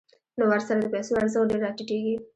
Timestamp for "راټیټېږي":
1.65-2.15